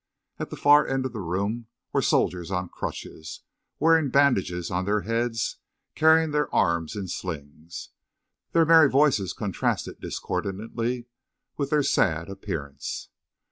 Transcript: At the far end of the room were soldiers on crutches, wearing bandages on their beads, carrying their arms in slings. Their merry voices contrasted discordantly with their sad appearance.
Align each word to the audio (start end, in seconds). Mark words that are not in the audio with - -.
At 0.39 0.49
the 0.49 0.55
far 0.57 0.87
end 0.87 1.05
of 1.05 1.13
the 1.13 1.21
room 1.21 1.67
were 1.93 2.01
soldiers 2.01 2.49
on 2.49 2.69
crutches, 2.69 3.41
wearing 3.77 4.09
bandages 4.09 4.71
on 4.71 4.85
their 4.85 5.01
beads, 5.01 5.57
carrying 5.93 6.31
their 6.31 6.51
arms 6.51 6.95
in 6.95 7.07
slings. 7.07 7.89
Their 8.51 8.65
merry 8.65 8.89
voices 8.89 9.31
contrasted 9.31 9.99
discordantly 9.99 11.05
with 11.55 11.69
their 11.69 11.83
sad 11.83 12.29
appearance. 12.31 13.09